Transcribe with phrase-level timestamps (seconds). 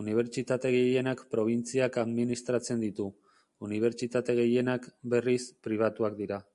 [0.00, 3.08] Unibertsitate gehienak probintziak administratzen ditu;
[3.70, 6.48] unibertsitate gehienak, berriz, pribatuak dira.